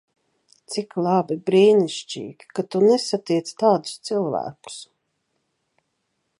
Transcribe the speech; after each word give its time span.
Cik 0.75 0.95
labi, 1.07 1.37
brīnišķīgi, 1.49 2.49
ka 2.59 2.65
tu 2.75 2.81
nesatiec 2.87 3.53
tādus 3.63 3.95
cilvēkus. 4.09 4.81